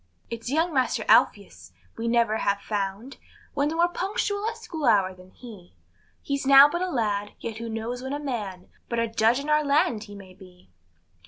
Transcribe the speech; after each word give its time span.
It's 0.31 0.49
young 0.49 0.73
master 0.73 1.05
Alpheus 1.07 1.73
we 1.95 2.07
never 2.07 2.37
have 2.37 2.59
found 2.59 3.17
One 3.53 3.67
more 3.69 3.87
punctual 3.87 4.49
at 4.49 4.57
school 4.57 4.85
hour 4.85 5.13
than 5.13 5.29
he; 5.29 5.75
He's 6.23 6.43
now 6.47 6.67
but 6.67 6.81
a 6.81 6.89
lad, 6.89 7.33
yet 7.39 7.57
who 7.59 7.69
knows 7.69 8.01
when 8.01 8.11
a 8.11 8.19
man, 8.19 8.67
But 8.89 8.97
a 8.97 9.07
Judge 9.07 9.39
in 9.39 9.47
our 9.47 9.63
land 9.63 10.05
he 10.05 10.15
may 10.15 10.33
be. 10.33 10.71